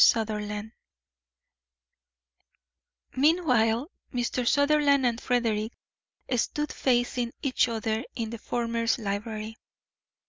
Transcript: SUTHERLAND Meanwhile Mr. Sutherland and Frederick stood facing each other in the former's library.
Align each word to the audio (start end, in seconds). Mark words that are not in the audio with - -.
SUTHERLAND 0.03 0.71
Meanwhile 3.15 3.91
Mr. 4.11 4.47
Sutherland 4.47 5.05
and 5.05 5.21
Frederick 5.21 5.73
stood 6.37 6.73
facing 6.73 7.33
each 7.43 7.67
other 7.67 8.03
in 8.15 8.31
the 8.31 8.39
former's 8.39 8.97
library. 8.97 9.57